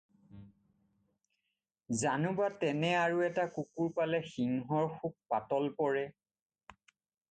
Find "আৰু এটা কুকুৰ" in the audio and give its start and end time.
3.03-3.95